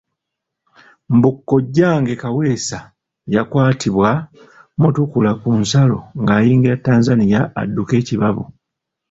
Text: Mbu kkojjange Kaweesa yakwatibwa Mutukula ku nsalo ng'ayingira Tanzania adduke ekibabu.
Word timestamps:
Mbu 1.15 1.29
kkojjange 1.37 2.13
Kaweesa 2.21 2.79
yakwatibwa 3.33 4.09
Mutukula 4.79 5.31
ku 5.41 5.49
nsalo 5.61 5.97
ng'ayingira 6.21 6.75
Tanzania 6.87 7.39
adduke 7.61 7.93
ekibabu. 8.01 8.43